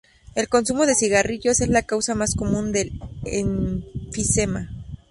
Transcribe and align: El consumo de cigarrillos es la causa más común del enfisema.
El 0.33 0.49
consumo 0.49 0.87
de 0.87 0.95
cigarrillos 0.95 1.61
es 1.61 1.67
la 1.67 1.83
causa 1.83 2.15
más 2.15 2.33
común 2.33 2.71
del 2.71 2.99
enfisema. 3.23 4.71